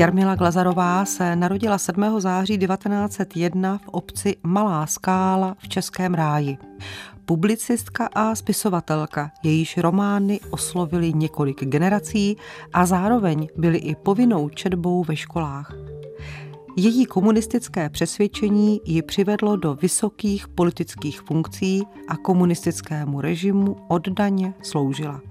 [0.00, 2.20] Jarmila Glazarová se narodila 7.
[2.20, 6.58] září 1901 v obci Malá Skála v Českém ráji.
[7.24, 12.36] Publicistka a spisovatelka, jejíž romány oslovily několik generací
[12.72, 15.74] a zároveň byly i povinnou četbou ve školách.
[16.76, 25.29] Její komunistické přesvědčení ji přivedlo do vysokých politických funkcí a komunistickému režimu oddaně sloužila.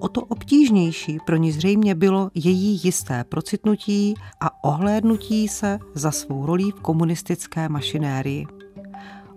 [0.00, 6.46] O to obtížnější pro ní zřejmě bylo její jisté procitnutí a ohlédnutí se za svou
[6.46, 8.46] rolí v komunistické mašinérii.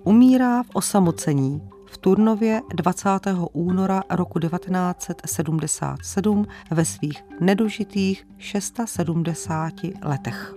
[0.04, 3.09] Umírá v osamocení v Turnově 20.
[3.54, 10.56] února roku 1977 ve svých nedožitých 670 letech.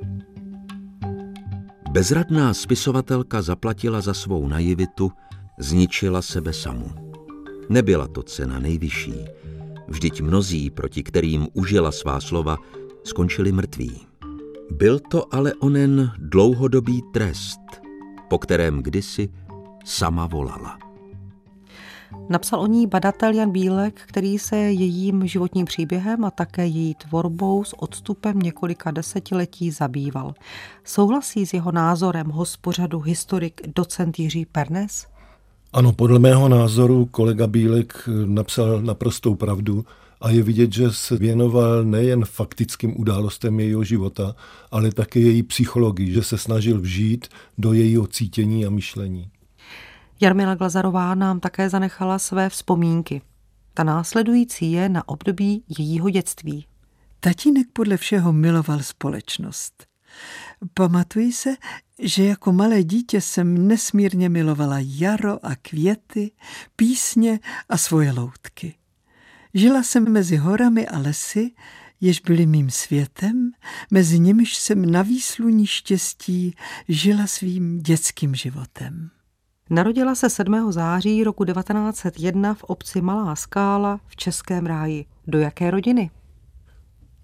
[1.90, 5.12] Bezradná spisovatelka zaplatila za svou naivitu,
[5.58, 6.90] zničila sebe samu.
[7.68, 9.14] Nebyla to cena nejvyšší.
[9.88, 12.56] Vždyť mnozí, proti kterým užila svá slova,
[13.04, 14.06] skončili mrtví.
[14.70, 17.60] Byl to ale onen dlouhodobý trest,
[18.28, 19.28] po kterém kdysi
[19.84, 20.78] sama volala.
[22.28, 27.64] Napsal o ní badatel Jan Bílek, který se jejím životním příběhem a také její tvorbou
[27.64, 30.34] s odstupem několika desetiletí zabýval.
[30.84, 35.06] Souhlasí s jeho názorem hospořadu historik docent Jiří Pernes?
[35.72, 39.84] Ano, podle mého názoru kolega Bílek napsal naprostou pravdu
[40.20, 44.34] a je vidět, že se věnoval nejen faktickým událostem jejího života,
[44.70, 49.30] ale také její psychologii, že se snažil vžít do jejího cítění a myšlení.
[50.20, 53.22] Jarmila Glazarová nám také zanechala své vzpomínky.
[53.74, 56.66] Ta následující je na období jejího dětství.
[57.20, 59.86] Tatínek podle všeho miloval společnost.
[60.74, 61.50] Pamatuji se,
[61.98, 66.30] že jako malé dítě jsem nesmírně milovala jaro a květy,
[66.76, 68.74] písně a svoje loutky.
[69.54, 71.50] Žila jsem mezi horami a lesy,
[72.00, 73.50] jež byly mým světem,
[73.90, 76.54] mezi nimiž jsem na výsluní štěstí
[76.88, 79.10] žila svým dětským životem.
[79.70, 80.72] Narodila se 7.
[80.72, 85.04] září roku 1901 v obci Malá Skála v Českém ráji.
[85.26, 86.10] Do jaké rodiny?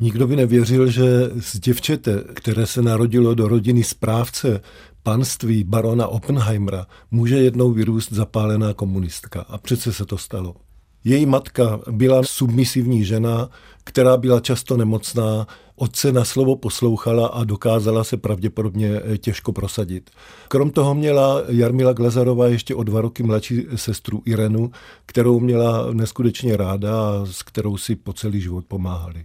[0.01, 4.61] Nikdo by nevěřil, že z děvčete, které se narodilo do rodiny správce
[5.03, 9.41] panství barona Oppenheimera, může jednou vyrůst zapálená komunistka.
[9.41, 10.57] A přece se to stalo.
[11.05, 13.49] Její matka byla submisivní žena,
[13.85, 20.11] která byla často nemocná, otce na slovo poslouchala a dokázala se pravděpodobně eh, těžko prosadit.
[20.49, 24.71] Krom toho měla Jarmila Glazarová ještě o dva roky mladší sestru Irenu,
[25.07, 29.25] kterou měla neskutečně ráda a s kterou si po celý život pomáhali.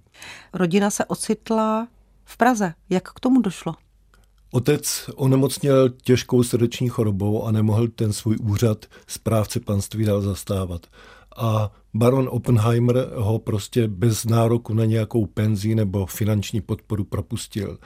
[0.53, 1.88] Rodina se ocitla
[2.25, 2.73] v Praze.
[2.90, 3.75] Jak k tomu došlo?
[4.51, 10.88] Otec onemocněl těžkou srdeční chorobou a nemohl ten svůj úřad správce panství dál zastávat
[11.39, 17.77] a baron Oppenheimer ho prostě bez nároku na nějakou penzi nebo finanční podporu propustil.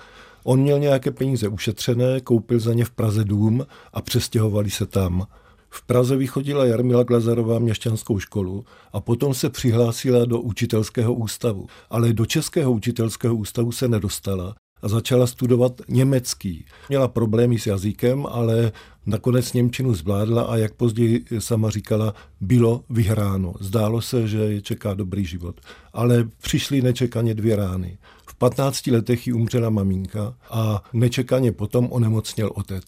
[0.43, 5.27] On měl nějaké peníze ušetřené, koupil za ně v Praze dům a přestěhovali se tam.
[5.69, 11.67] V Praze vychodila Jarmila Glazarová měšťanskou školu a potom se přihlásila do učitelského ústavu.
[11.89, 16.65] Ale do Českého učitelského ústavu se nedostala a začala studovat německý.
[16.89, 18.71] Měla problémy s jazykem, ale
[19.05, 23.53] nakonec Němčinu zvládla a jak později sama říkala, bylo vyhráno.
[23.59, 25.61] Zdálo se, že je čeká dobrý život.
[25.93, 27.97] Ale přišly nečekaně dvě rány.
[28.27, 32.85] V 15 letech jí umřela maminka a nečekaně potom onemocněl otec.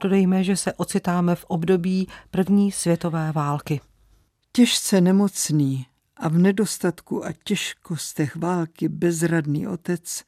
[0.00, 3.80] Dodejme, že se ocitáme v období první světové války.
[4.52, 5.86] Těžce nemocný
[6.16, 10.24] a v nedostatku a těžkostech války bezradný otec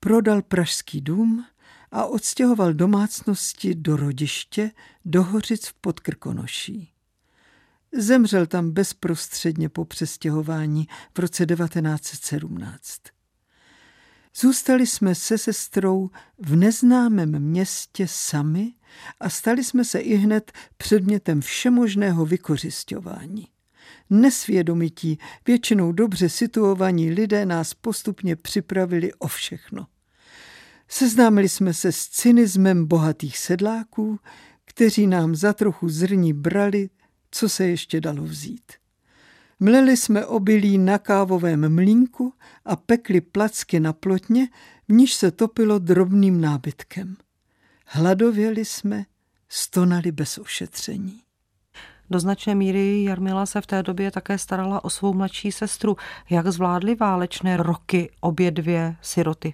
[0.00, 1.46] prodal pražský dům
[1.90, 4.70] a odstěhoval domácnosti do rodiště
[5.04, 6.92] do Hořic v Podkrkonoší.
[7.92, 13.00] Zemřel tam bezprostředně po přestěhování v roce 1917.
[14.34, 18.72] Zůstali jsme se sestrou v neznámém městě sami
[19.20, 23.48] a stali jsme se i hned předmětem všemožného vykořišťování.
[24.10, 29.86] Nesvědomití, většinou dobře situovaní lidé nás postupně připravili o všechno.
[30.88, 34.18] Seznámili jsme se s cynismem bohatých sedláků,
[34.64, 36.90] kteří nám za trochu zrní brali,
[37.30, 38.72] co se ještě dalo vzít.
[39.60, 42.34] Mleli jsme obilí na kávovém mlínku
[42.64, 44.48] a pekli placky na plotně,
[44.88, 47.16] v níž se topilo drobným nábytkem.
[47.86, 49.04] Hladověli jsme,
[49.48, 51.22] stonali bez ošetření.
[52.10, 55.96] Do značné míry Jarmila se v té době také starala o svou mladší sestru.
[56.30, 59.52] Jak zvládly válečné roky obě dvě siroty?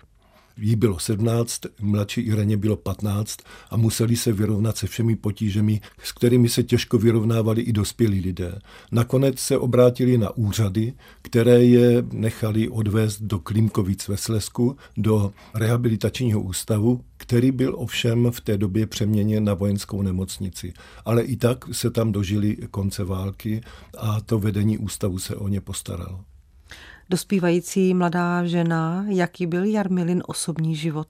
[0.60, 3.38] Jí bylo 17, mladší Ireně bylo 15
[3.70, 8.58] a museli se vyrovnat se všemi potížemi, s kterými se těžko vyrovnávali i dospělí lidé.
[8.92, 10.92] Nakonec se obrátili na úřady,
[11.22, 18.40] které je nechali odvést do Klimkovic ve Slesku, do rehabilitačního ústavu, který byl ovšem v
[18.40, 20.72] té době přeměněn na vojenskou nemocnici.
[21.04, 23.60] Ale i tak se tam dožili konce války
[23.98, 26.35] a to vedení ústavu se o ně postaralo.
[27.10, 31.06] Dospívající mladá žena, jaký byl Jarmilin osobní život?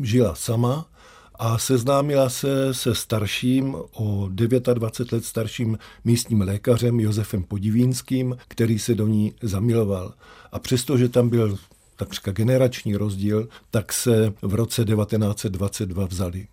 [0.00, 0.86] Žila sama
[1.34, 8.94] a seznámila se se starším, o 29 let starším místním lékařem Josefem Podivínským, který se
[8.94, 10.14] do ní zamiloval.
[10.52, 11.58] A přestože tam byl
[11.96, 16.46] takřka generační rozdíl, tak se v roce 1922 vzali.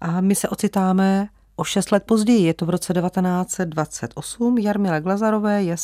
[0.00, 5.62] A my se ocitáme o šest let později, je to v roce 1928, Jarmile Glazarové
[5.62, 5.76] je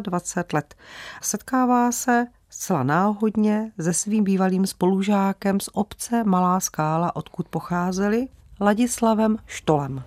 [0.00, 0.74] 27 let.
[1.22, 8.28] Setkává se zcela náhodně se svým bývalým spolužákem z obce Malá skála, odkud pocházeli,
[8.60, 10.02] Ladislavem Štolem.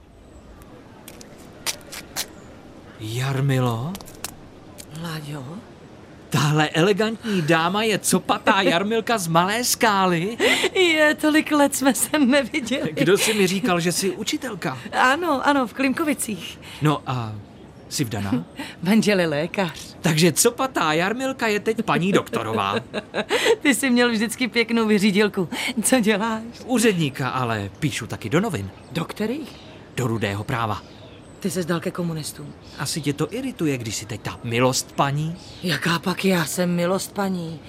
[2.99, 3.93] Jarmilo?
[5.01, 5.43] Láďo?
[6.29, 10.37] Tahle elegantní dáma je copatá Jarmilka z Malé skály?
[10.75, 12.93] Je, tolik let jsme se neviděli.
[12.93, 14.77] Kdo si mi říkal, že jsi učitelka?
[14.91, 16.59] Ano, ano, v Klimkovicích.
[16.81, 17.33] No a
[17.89, 18.45] jsi vdaná?
[18.81, 19.95] Manžel je lékař.
[20.01, 22.75] Takže copatá Jarmilka je teď paní doktorová.
[23.61, 25.49] Ty jsi měl vždycky pěknou vyřídilku.
[25.83, 26.43] Co děláš?
[26.65, 28.69] Úředníka, ale píšu taky do novin.
[28.91, 29.49] Do kterých?
[29.95, 30.81] Do rudého práva.
[31.39, 32.53] Ty se zdal ke komunistům.
[32.79, 35.35] Asi tě to irituje, když si teď ta milost paní?
[35.63, 37.59] Jaká pak já jsem milost paní?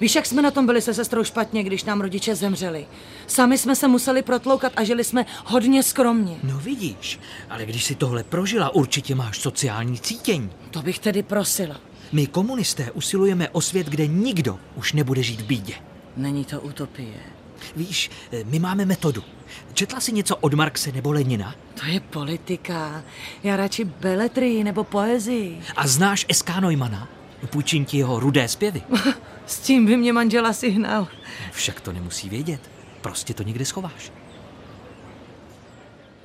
[0.00, 2.86] Víš, jak jsme na tom byli se sestrou špatně, když nám rodiče zemřeli.
[3.26, 6.36] Sami jsme se museli protloukat a žili jsme hodně skromně.
[6.42, 7.20] No vidíš,
[7.50, 10.50] ale když si tohle prožila, určitě máš sociální cítění.
[10.70, 11.80] To bych tedy prosila.
[12.12, 15.74] My komunisté usilujeme o svět, kde nikdo už nebude žít v bídě.
[16.16, 17.14] Není to utopie.
[17.76, 19.22] Víš, eh, my máme metodu.
[19.74, 21.54] Četla jsi něco od Marxe nebo Lenina?
[21.80, 23.02] To je politika.
[23.42, 25.60] Já radši beletrii nebo poezii.
[25.76, 26.60] A znáš S.K.
[26.60, 27.08] Neumana?
[27.50, 28.82] Půjčím ti jeho rudé zpěvy.
[29.46, 31.08] S tím by mě manžela sihnal.
[31.52, 32.60] Však to nemusí vědět.
[33.00, 34.12] Prostě to někde schováš.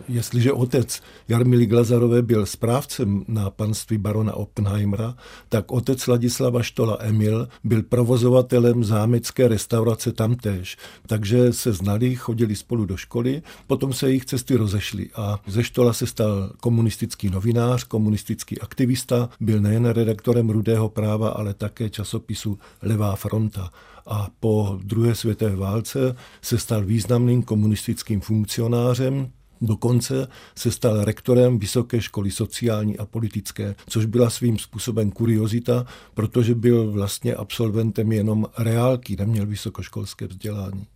[0.07, 5.15] Jestliže otec Jarmily Glazarové byl správcem na panství barona Oppenheimera,
[5.49, 10.77] tak otec Ladislava Štola Emil byl provozovatelem zámecké restaurace tamtéž.
[11.07, 15.93] Takže se znali, chodili spolu do školy, potom se jejich cesty rozešly a ze Štola
[15.93, 23.15] se stal komunistický novinář, komunistický aktivista, byl nejen redaktorem Rudého práva, ale také časopisu Levá
[23.15, 23.69] fronta
[24.05, 29.31] a po druhé světové válce se stal významným komunistickým funkcionářem,
[29.61, 36.55] Dokonce se stal rektorem Vysoké školy sociální a politické, což byla svým způsobem kuriozita, protože
[36.55, 40.87] byl vlastně absolventem jenom reálky, neměl vysokoškolské vzdělání.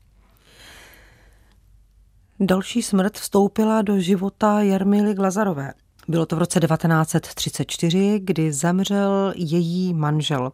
[2.39, 5.73] Další smrt vstoupila do života Jarmily Glazarové.
[6.07, 10.51] Bylo to v roce 1934, kdy zemřel její manžel.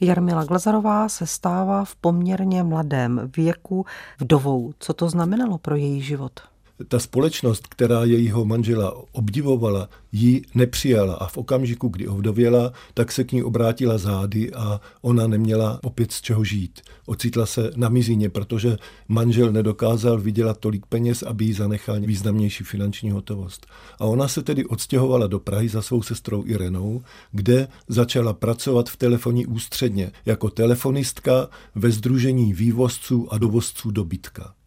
[0.00, 3.86] Jarmila Glazarová se stává v poměrně mladém věku
[4.20, 4.72] vdovou.
[4.78, 6.40] Co to znamenalo pro její život?
[6.88, 13.24] Ta společnost, která jejího manžela obdivovala, ji nepřijala a v okamžiku, kdy ovdověla, tak se
[13.24, 16.80] k ní obrátila zády a ona neměla opět z čeho žít.
[17.06, 18.76] Ocitla se na mizině, protože
[19.08, 23.66] manžel nedokázal vydělat tolik peněz, aby jí zanechal významnější finanční hotovost.
[23.98, 28.96] A ona se tedy odstěhovala do Prahy za svou sestrou Irenou, kde začala pracovat v
[28.96, 34.57] telefonní ústředně jako telefonistka ve Združení vývozců a dovozců dobytka.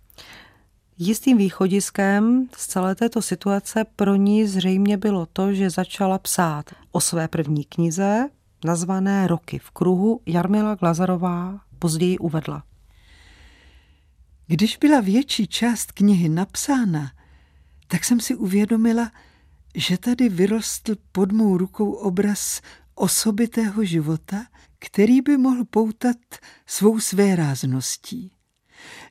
[1.03, 7.01] Jistým východiskem z celé této situace pro ní zřejmě bylo to, že začala psát o
[7.01, 8.29] své první knize,
[8.65, 12.63] nazvané Roky v kruhu, Jarmila Glazarová později uvedla.
[14.47, 17.11] Když byla větší část knihy napsána,
[17.87, 19.11] tak jsem si uvědomila,
[19.75, 22.61] že tady vyrostl pod mou rukou obraz
[22.95, 24.45] osobitého života,
[24.79, 26.17] který by mohl poutat
[26.65, 28.31] svou svérázností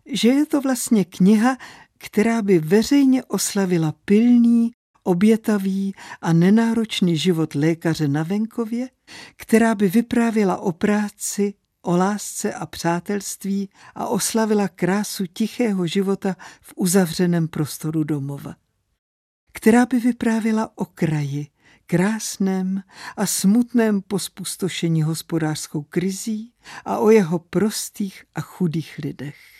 [0.06, 1.56] že je to vlastně kniha,
[1.98, 4.70] která by veřejně oslavila pilný,
[5.02, 8.88] obětavý a nenáročný život lékaře na venkově,
[9.36, 16.72] která by vyprávěla o práci, o lásce a přátelství a oslavila krásu tichého života v
[16.76, 18.54] uzavřeném prostoru domova.
[19.52, 21.46] Která by vyprávěla o kraji,
[21.86, 22.82] krásném
[23.16, 26.52] a smutném pospustošení hospodářskou krizí
[26.84, 29.59] a o jeho prostých a chudých lidech.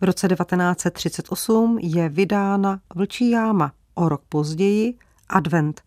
[0.00, 4.94] V roce 1938 je vydána Vlčí jáma, o rok později
[5.28, 5.82] Advent.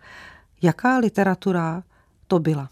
[0.62, 1.84] Jaká literatura
[2.28, 2.70] to byla?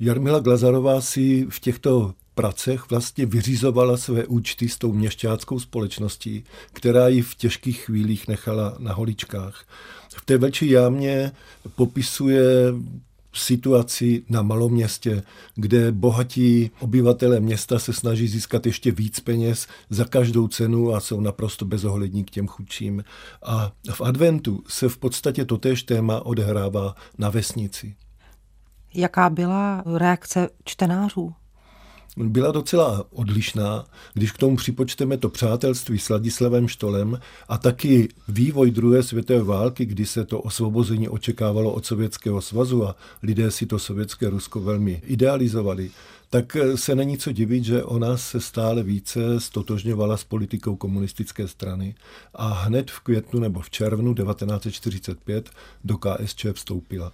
[0.00, 7.08] Jarmila Glazarová si v těchto pracech vlastně vyřizovala své účty s tou měšťáckou společností, která
[7.08, 9.64] ji v těžkých chvílích nechala na holičkách.
[10.16, 11.32] V té vlčí jámě
[11.74, 12.44] popisuje
[13.42, 15.22] situaci na malom městě,
[15.54, 21.20] kde bohatí obyvatelé města se snaží získat ještě víc peněz za každou cenu a jsou
[21.20, 23.04] naprosto bezohlední k těm chudším.
[23.42, 27.96] A v adventu se v podstatě totéž téma odehrává na vesnici.
[28.94, 31.34] Jaká byla reakce čtenářů?
[32.16, 38.70] Byla docela odlišná, když k tomu připočteme to přátelství s Ladislavem Štolem a taky vývoj
[38.70, 43.78] druhé světové války, kdy se to osvobození očekávalo od Sovětského svazu a lidé si to
[43.78, 45.90] sovětské Rusko velmi idealizovali,
[46.30, 51.94] tak se není co divit, že ona se stále více stotožňovala s politikou komunistické strany
[52.34, 55.50] a hned v květnu nebo v červnu 1945
[55.84, 57.12] do KSČ vstoupila.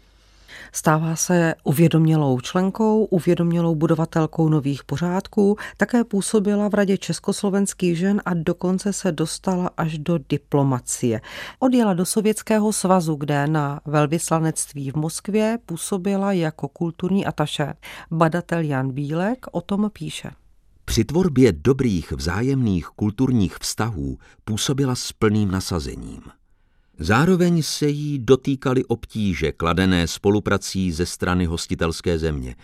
[0.72, 8.34] Stává se uvědomělou členkou, uvědomělou budovatelkou nových pořádků, také působila v Radě československých žen a
[8.34, 11.20] dokonce se dostala až do diplomacie.
[11.58, 17.74] Odjela do Sovětského svazu, kde na velvyslanectví v Moskvě působila jako kulturní ataše.
[18.10, 20.30] Badatel Jan Bílek o tom píše.
[20.84, 26.22] Při tvorbě dobrých vzájemných kulturních vztahů působila s plným nasazením.
[27.02, 32.56] Zároveň se jí dotýkaly obtíže kladené spoluprací ze strany hostitelské země.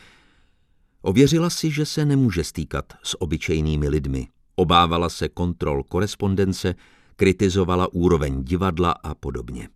[1.03, 4.29] Ověřila si, že se nemůže stýkat s obyčejnými lidmi.
[4.57, 6.75] Obávala se kontrol korespondence,
[7.17, 9.69] kritizovala úroveň divadla a podobně.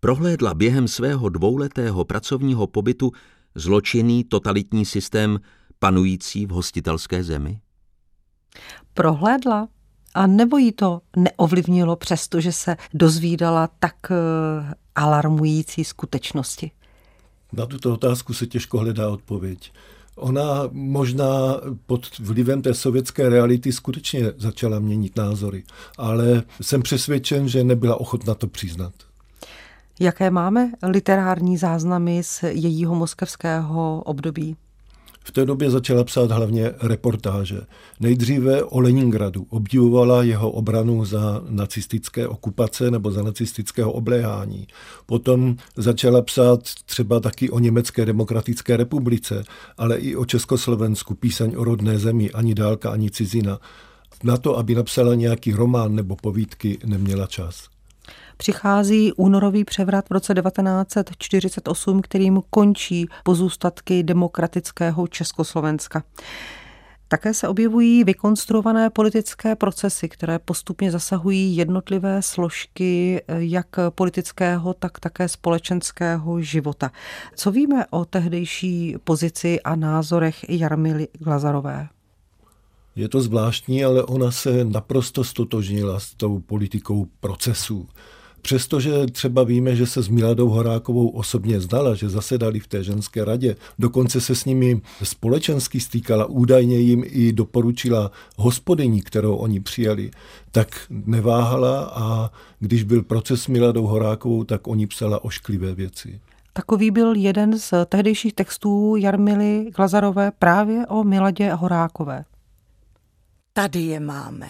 [0.00, 3.12] Prohlédla během svého dvouletého pracovního pobytu
[3.54, 5.40] zločinný totalitní systém
[5.78, 7.60] panující v hostitelské zemi?
[8.94, 9.68] Prohlédla?
[10.14, 16.70] A nebo jí to neovlivnilo, přestože se dozvídala tak eh, alarmující skutečnosti?
[17.52, 19.72] Na tuto otázku se těžko hledá odpověď.
[20.16, 25.64] Ona možná pod vlivem té sovětské reality skutečně začala měnit názory,
[25.98, 28.92] ale jsem přesvědčen, že nebyla ochotna to přiznat.
[30.00, 34.56] Jaké máme literární záznamy z jejího moskevského období?
[35.26, 37.60] V té době začala psát hlavně reportáže.
[38.00, 39.46] Nejdříve o Leningradu.
[39.50, 44.66] Obdivovala jeho obranu za nacistické okupace nebo za nacistického obléhání.
[45.06, 49.44] Potom začala psát třeba taky o Německé demokratické republice,
[49.78, 53.58] ale i o Československu, písaň o rodné zemi, ani dálka, ani cizina.
[54.24, 57.73] Na to, aby napsala nějaký román nebo povídky, neměla čas
[58.36, 66.02] přichází únorový převrat v roce 1948, kterým končí pozůstatky demokratického Československa.
[67.08, 75.28] Také se objevují vykonstruované politické procesy, které postupně zasahují jednotlivé složky jak politického, tak také
[75.28, 76.90] společenského života.
[77.36, 81.88] Co víme o tehdejší pozici a názorech Jarmily Glazarové?
[82.96, 87.88] Je to zvláštní, ale ona se naprosto stotožnila s tou politikou procesů.
[88.44, 93.24] Přestože třeba víme, že se s Miladou Horákovou osobně znala, že zasedali v té ženské
[93.24, 100.10] radě, dokonce se s nimi společensky stýkala, údajně jim i doporučila hospodyní, kterou oni přijali,
[100.50, 106.20] tak neváhala a když byl proces s Miladou Horákovou, tak oni psala ošklivé věci.
[106.52, 112.24] Takový byl jeden z tehdejších textů Jarmily Glazarové právě o Miladě Horákové.
[113.52, 114.48] Tady je máme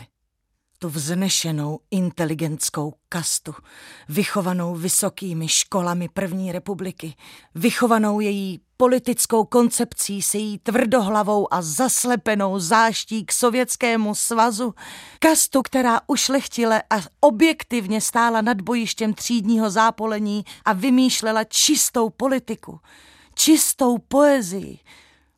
[0.84, 3.54] tu vznešenou inteligentskou kastu,
[4.08, 7.14] vychovanou vysokými školami první republiky,
[7.54, 14.74] vychovanou její politickou koncepcí se její tvrdohlavou a zaslepenou záští k sovětskému svazu,
[15.18, 22.80] kastu, která ušlechtile a objektivně stála nad bojištěm třídního zápolení a vymýšlela čistou politiku,
[23.34, 24.78] čistou poezii,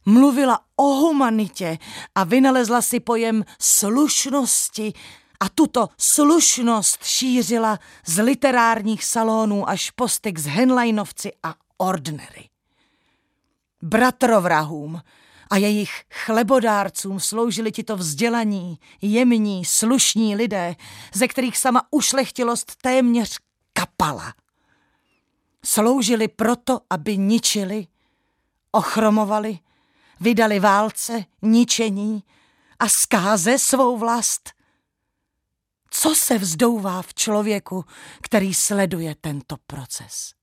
[0.07, 1.79] mluvila o humanitě
[2.15, 4.93] a vynalezla si pojem slušnosti
[5.41, 12.49] a tuto slušnost šířila z literárních salonů až po styk s Henleinovci a Ordnery.
[13.83, 15.03] Bratrovrahům
[15.51, 20.77] a jejich chlebodárcům sloužili tito vzdělaní, jemní, slušní lidé,
[21.15, 23.39] ze kterých sama ušlechtilost téměř
[23.73, 24.35] kapala.
[25.65, 27.87] Sloužili proto, aby ničili,
[28.71, 29.59] ochromovali,
[30.21, 32.23] vydali válce, ničení
[32.79, 34.56] a zkáze svou vlast
[35.91, 37.85] co se vzdouvá v člověku,
[38.23, 40.37] který sleduje tento proces?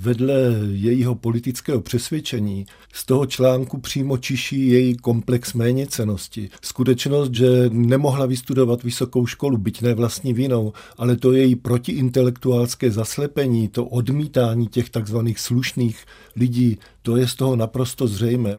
[0.00, 0.34] Vedle
[0.72, 6.50] jejího politického přesvědčení z toho článku přímo čiší její komplex méněcenosti.
[6.62, 13.68] Skutečnost, že nemohla vystudovat vysokou školu, byť ne vlastní vinou, ale to její protiintelektuálské zaslepení,
[13.68, 16.04] to odmítání těch takzvaných slušných
[16.36, 18.56] lidí, to je z toho naprosto zřejmé.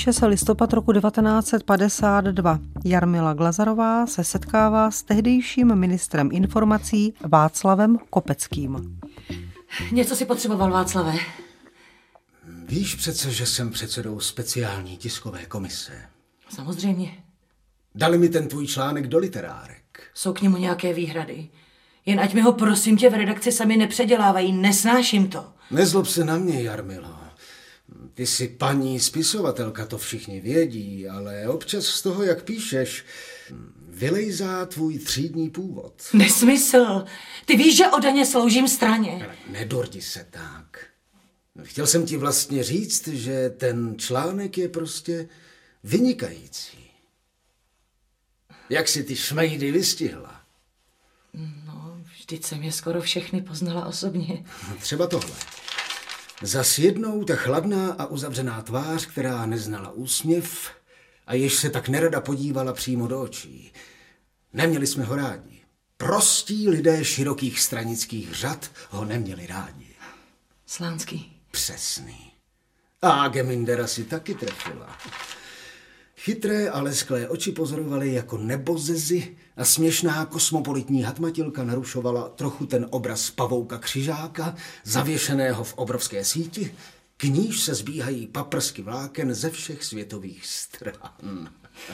[0.00, 2.58] Píše se listopad roku 1952.
[2.84, 9.00] Jarmila Glazarová se setkává s tehdejším ministrem informací Václavem Kopeckým.
[9.92, 11.12] Něco si potřeboval, Václave?
[12.66, 15.92] Víš přece, že jsem předsedou speciální tiskové komise.
[16.48, 17.14] Samozřejmě.
[17.94, 20.02] Dali mi ten tvůj článek do literárek.
[20.14, 21.48] Jsou k němu nějaké výhrady.
[22.06, 25.44] Jen ať mi ho prosím tě v redakci sami nepředělávají, nesnáším to.
[25.70, 27.29] Nezlob se na mě, Jarmilo.
[28.20, 33.04] Ty jsi paní spisovatelka, to všichni vědí, ale občas z toho, jak píšeš,
[33.88, 36.02] vylejzá tvůj třídní původ.
[36.12, 37.04] Nesmysl.
[37.44, 39.24] Ty víš, že odaně sloužím straně.
[39.24, 40.86] Ale nedordi se tak.
[41.62, 45.28] Chtěl jsem ti vlastně říct, že ten článek je prostě
[45.84, 46.90] vynikající.
[48.70, 50.40] Jak si ty šmejdy vystihla?
[51.66, 54.44] No, vždyť jsem je skoro všechny poznala osobně.
[54.80, 55.36] Třeba tohle.
[56.42, 60.70] Zas jednou ta chladná a uzavřená tvář, která neznala úsměv
[61.26, 63.72] a jež se tak nerada podívala přímo do očí.
[64.52, 65.60] Neměli jsme ho rádi.
[65.96, 69.86] Prostí lidé širokých stranických řad ho neměli rádi.
[70.66, 71.42] Slánský.
[71.50, 72.32] Přesný.
[73.02, 74.98] A Gemindera si taky trefila.
[76.24, 83.30] Chytré a lesklé oči pozorovaly jako nebozezy a směšná kosmopolitní hatmatilka narušovala trochu ten obraz
[83.30, 86.74] pavouka křižáka, zavěšeného v obrovské síti,
[87.16, 91.48] k níž se zbíhají paprsky vláken ze všech světových stran.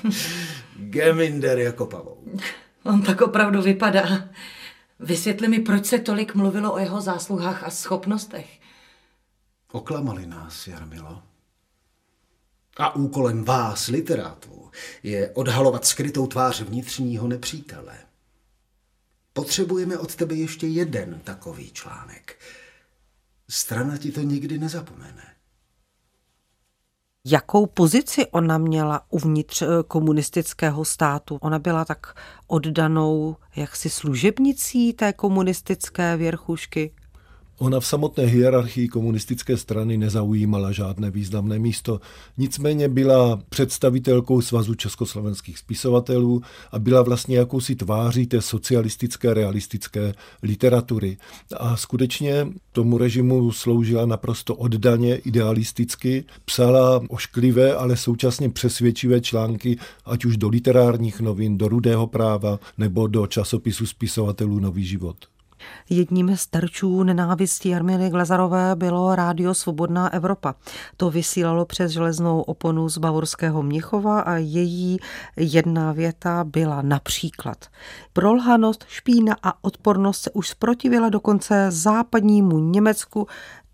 [0.77, 2.29] Geminder jako pavouk.
[2.85, 4.29] On tak opravdu vypadá.
[5.01, 8.61] Vysvětli mi, proč se tolik mluvilo o jeho zásluhách a schopnostech.
[9.73, 11.23] Oklamali nás, Jarmilo.
[12.77, 14.71] A úkolem vás, literátů,
[15.03, 17.99] je odhalovat skrytou tvář vnitřního nepřítele.
[19.33, 22.39] Potřebujeme od tebe ještě jeden takový článek.
[23.49, 25.37] Strana ti to nikdy nezapomene.
[27.29, 31.39] Jakou pozici ona měla uvnitř eh, komunistického státu?
[31.41, 32.15] Ona byla tak
[32.47, 36.95] oddanou jaksi služebnicí té komunistické věrchušky?
[37.59, 42.01] Ona v samotné hierarchii komunistické strany nezaujímala žádné významné místo,
[42.39, 46.43] nicméně byla představitelkou Svazu československých spisovatelů
[46.73, 51.17] a byla vlastně jakousi tváří té socialistické realistické literatury.
[51.57, 60.25] A skutečně tomu režimu sloužila naprosto oddaně, idealisticky, psala ošklivé, ale současně přesvědčivé články, ať
[60.25, 65.17] už do literárních novin, do Rudého práva nebo do časopisu spisovatelů Nový život.
[65.91, 70.55] Jedním z terčů nenávistí Jarmily Glazarové bylo Rádio Svobodná Evropa.
[70.97, 74.99] To vysílalo přes železnou oponu z Bavorského Měchova a její
[75.37, 77.67] jedna věta byla například
[78.13, 83.27] Prolhanost, špína a odpornost se už zprotivila dokonce západnímu Německu,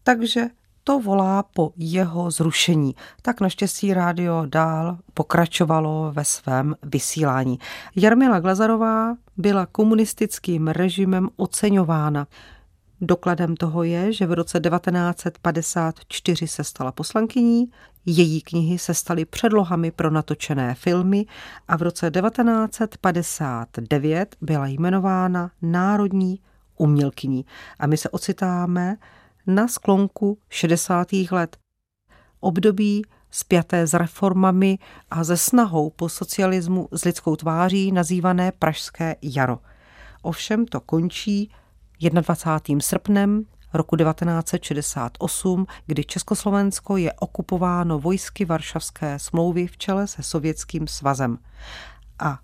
[0.03, 0.47] takže
[0.85, 2.95] to volá po jeho zrušení.
[3.23, 7.59] Tak naštěstí rádio dál pokračovalo ve svém vysílání.
[7.97, 12.27] Jarmila Glazarová byla komunistickým režimem oceňována.
[13.01, 17.71] Dokladem toho je, že v roce 1954 se stala poslankyní,
[18.07, 21.27] její knihy se staly předlohami pro natočené filmy
[21.69, 26.41] a v roce 1959 byla jmenována národní
[26.77, 27.45] umělkyní.
[27.79, 28.97] A my se ocitáme
[29.47, 31.13] na sklonku 60.
[31.31, 31.57] let.
[32.41, 34.79] Období spjaté s reformami
[35.11, 39.59] a ze snahou po socialismu s lidskou tváří nazývané Pražské jaro.
[40.23, 41.51] Ovšem to končí
[42.11, 42.81] 21.
[42.81, 51.39] srpnem roku 1968, kdy Československo je okupováno vojsky Varšavské smlouvy v čele se Sovětským svazem.
[52.25, 52.39] A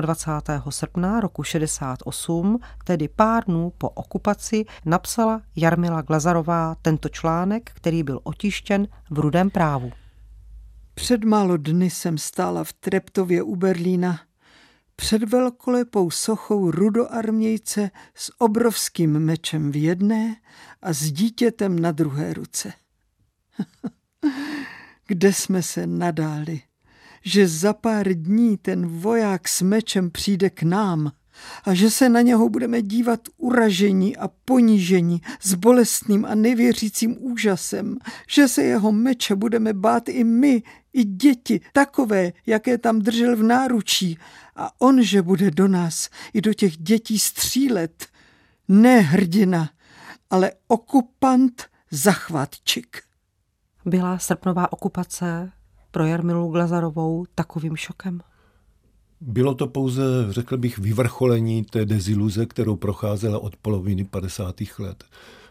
[0.00, 0.70] 27.
[0.70, 8.20] srpna roku 68, tedy pár dnů po okupaci, napsala Jarmila Glazarová tento článek, který byl
[8.22, 9.92] otištěn v Rudém právu.
[10.94, 14.20] Před málo dny jsem stála v Treptově u Berlína
[14.96, 20.36] před velkolepou sochou rudoarmějce s obrovským mečem v jedné
[20.82, 22.72] a s dítětem na druhé ruce.
[25.06, 26.62] Kde jsme se nadáli?
[27.24, 31.12] Že za pár dní ten voják s mečem přijde k nám
[31.64, 37.98] a že se na něho budeme dívat uražení a ponížení s bolestným a nevěřícím úžasem,
[38.28, 43.42] že se jeho meče budeme bát i my, i děti, takové, jaké tam držel v
[43.42, 44.18] náručí,
[44.56, 48.06] a on, že bude do nás i do těch dětí střílet.
[48.68, 49.70] Ne hrdina,
[50.30, 53.02] ale okupant zachvatčik.
[53.84, 55.52] Byla srpnová okupace
[55.92, 58.20] pro Jarmilu Glazarovou takovým šokem?
[59.20, 64.54] Bylo to pouze, řekl bych, vyvrcholení té deziluze, kterou procházela od poloviny 50.
[64.78, 65.04] let.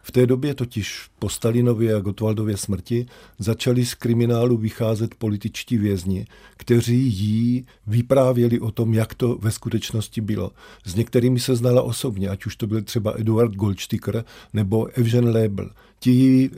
[0.04, 3.06] V té době totiž po Stalinově a Gotwaldově smrti
[3.39, 6.25] začali z kriminálu vycházet političtí vězni,
[6.58, 10.51] kteří jí vyprávěli o tom, jak to ve skutečnosti bylo.
[10.86, 15.69] S některými se znala osobně, ať už to byl třeba Eduard Goldsticker nebo Evgen Lebel.
[15.99, 16.49] Ti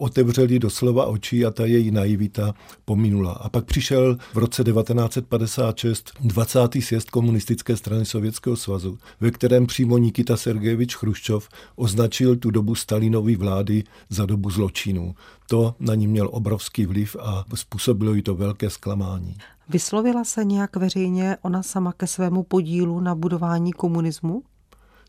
[0.00, 3.32] otevřeli doslova oči a ta její naivita pominula.
[3.32, 6.58] A pak přišel v roce 1956 20.
[6.80, 13.36] sjezd komunistické strany Sovětského svazu, ve kterém přímo Nikita Sergejevič Chruščov označil tu dobu Stalinovy
[13.36, 15.14] vlády za dobu zločinů.
[15.48, 19.36] To na ní měl obrovský vliv a způsobilo jí to velké zklamání.
[19.68, 24.42] Vyslovila se nějak veřejně ona sama ke svému podílu na budování komunismu?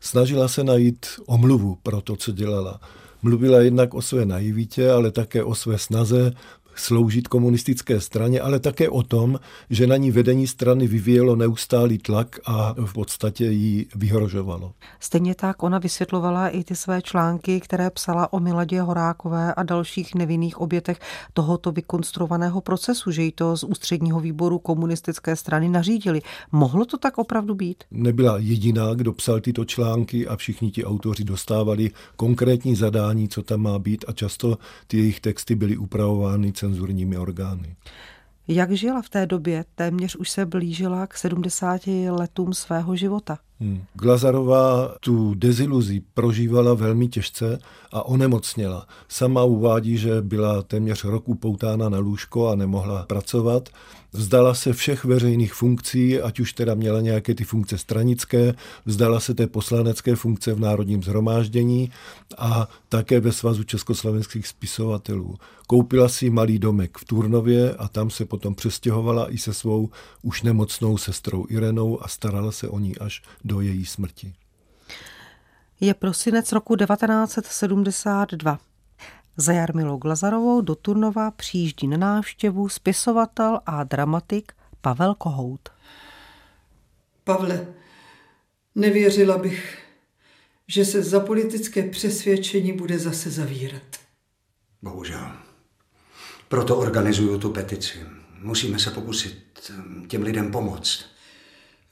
[0.00, 2.80] Snažila se najít omluvu pro to, co dělala.
[3.22, 6.32] Mluvila jednak o své naivitě, ale také o své snaze
[6.74, 12.40] sloužit komunistické straně, ale také o tom, že na ní vedení strany vyvíjelo neustálý tlak
[12.44, 14.72] a v podstatě jí vyhrožovalo.
[15.00, 20.14] Stejně tak ona vysvětlovala i ty své články, které psala o Miladě Horákové a dalších
[20.14, 20.98] nevinných obětech
[21.32, 26.20] tohoto vykonstruovaného procesu, že jí to z ústředního výboru komunistické strany nařídili.
[26.52, 27.84] Mohlo to tak opravdu být?
[27.90, 33.60] Nebyla jediná, kdo psal tyto články a všichni ti autoři dostávali konkrétní zadání, co tam
[33.60, 37.76] má být a často ty jejich texty byly upravovány cenzurními orgány.
[38.48, 39.64] Jak žila v té době?
[39.74, 43.38] Téměř už se blížila k 70 letům svého života.
[43.60, 43.84] Hmm.
[43.94, 47.58] Glazarová tu deziluzi prožívala velmi těžce
[47.92, 48.86] a onemocněla.
[49.08, 53.68] Sama uvádí, že byla téměř rok upoutána na lůžko a nemohla pracovat.
[54.14, 58.54] Vzdala se všech veřejných funkcí, ať už teda měla nějaké ty funkce stranické,
[58.86, 61.90] vzdala se té poslanecké funkce v Národním zhromáždění
[62.38, 65.38] a také ve Svazu československých spisovatelů.
[65.66, 69.90] Koupila si malý domek v Turnově a tam se potom přestěhovala i se svou
[70.22, 74.32] už nemocnou sestrou Irenou a starala se o ní až do její smrti.
[75.80, 78.58] Je prosinec roku 1972.
[79.36, 85.68] Za Jarmilou Glazarovou do Turnova přijíždí na návštěvu spisovatel a dramatik Pavel Kohout.
[87.24, 87.66] Pavle,
[88.74, 89.78] nevěřila bych,
[90.68, 93.82] že se za politické přesvědčení bude zase zavírat.
[94.82, 95.32] Bohužel.
[96.48, 97.98] Proto organizuju tu petici.
[98.38, 101.04] Musíme se pokusit hm, těm lidem pomoct.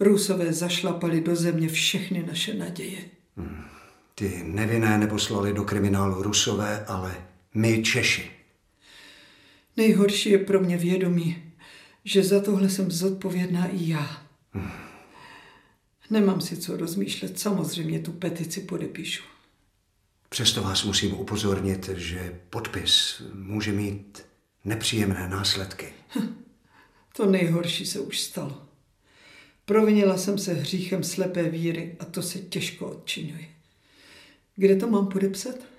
[0.00, 2.98] Rusové zašlapali do země všechny naše naděje.
[3.36, 3.64] Hmm.
[4.14, 8.30] Ty nevinné neposlali do kriminálu Rusové, ale my Češi.
[9.76, 11.52] Nejhorší je pro mě vědomí,
[12.04, 14.22] že za tohle jsem zodpovědná i já.
[14.52, 14.70] Hmm.
[16.10, 19.22] Nemám si co rozmýšlet, samozřejmě tu petici podepíšu.
[20.28, 24.22] Přesto vás musím upozornit, že podpis může mít
[24.64, 25.86] nepříjemné následky.
[27.16, 28.62] To nejhorší se už stalo.
[29.64, 33.44] Provinila jsem se hříchem slepé víry a to se těžko odčinuje.
[34.56, 35.69] Kde to mám podepsat?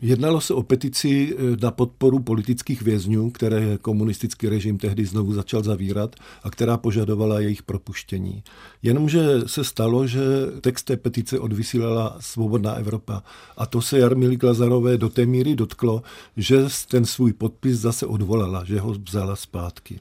[0.00, 5.62] Jednalo se o petici eh, na podporu politických vězňů, které komunistický režim tehdy znovu začal
[5.62, 8.42] zavírat a která požadovala jejich propuštění.
[8.82, 10.20] Jenomže se stalo, že
[10.60, 13.22] text té petice odvysílala Svobodná Evropa
[13.56, 16.02] a to se Jarmily Glazarové do té míry dotklo,
[16.36, 20.00] že ten svůj podpis zase odvolala, že ho vzala zpátky.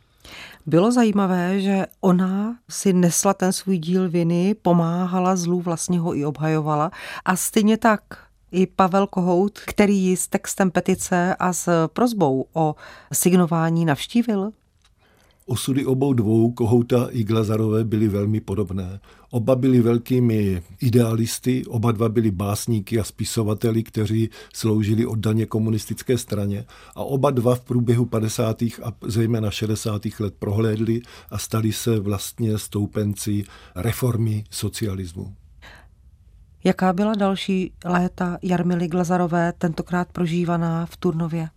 [0.65, 6.25] Bylo zajímavé, že ona si nesla ten svůj díl viny, pomáhala zlu, vlastně ho i
[6.25, 6.91] obhajovala
[7.25, 12.75] a stejně tak i Pavel Kohout, který ji s textem petice a s prozbou o
[13.13, 14.51] signování navštívil?
[15.45, 18.99] Osudy obou dvou, Kohouta i Glazarové, byly velmi podobné.
[19.31, 26.65] Oba byli velkými idealisty, oba dva byli básníky a spisovateli, kteří sloužili oddaně komunistické straně
[26.95, 28.61] a oba dva v průběhu 50.
[28.61, 30.01] a zejména 60.
[30.19, 33.43] let prohlédli a stali se vlastně stoupenci
[33.75, 35.33] reformy socialismu.
[36.63, 41.49] Jaká byla další léta Jarmily Glazarové, tentokrát prožívaná v Turnově?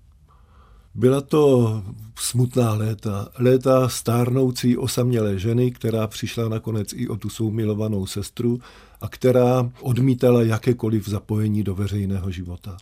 [0.94, 1.82] Byla to
[2.18, 8.58] smutná léta, léta stárnoucí osamělé ženy, která přišla nakonec i o tu svou milovanou sestru
[9.00, 12.76] a která odmítala jakékoliv zapojení do veřejného života.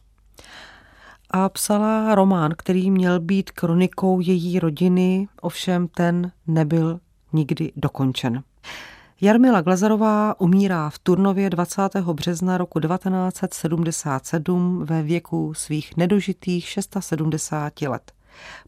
[1.31, 7.01] A psala román, který měl být kronikou její rodiny, ovšem ten nebyl
[7.33, 8.43] nikdy dokončen.
[9.25, 11.97] Jarmila Glazarová umírá v Turnově 20.
[12.13, 18.13] března roku 1977 ve věku svých nedožitých 670 let.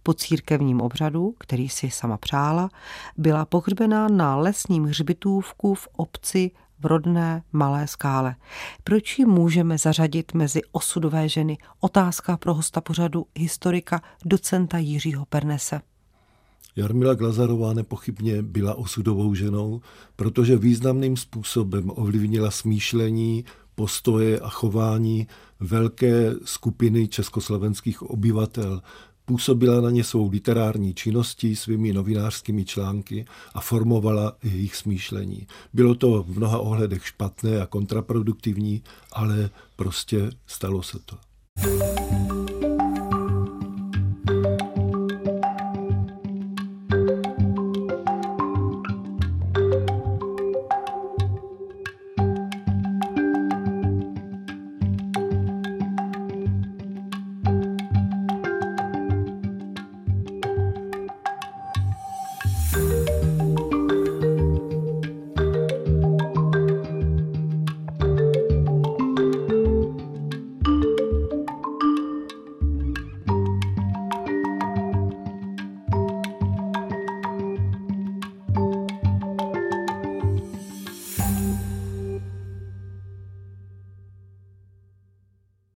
[0.02, 2.70] Po církevním obřadu, který si sama přála,
[3.16, 8.36] byla pohřbená na lesním hřbitůvku v obci v rodné Malé skále.
[8.84, 11.58] Proč ji můžeme zařadit mezi osudové ženy?
[11.80, 15.80] Otázka pro hosta pořadu historika docenta Jiřího Pernese.
[16.76, 19.80] Jarmila Glazarová nepochybně byla osudovou ženou,
[20.16, 25.26] protože významným způsobem ovlivnila smýšlení postoje a chování
[25.60, 28.82] velké skupiny československých obyvatel.
[29.24, 33.24] Působila na ně svou literární činností, svými novinářskými články
[33.54, 35.46] a formovala jejich smýšlení.
[35.72, 41.16] Bylo to v mnoha ohledech špatné a kontraproduktivní, ale prostě stalo se to.